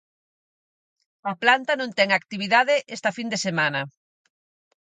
[1.31, 3.81] A planta non ten actividade esta fin de semana.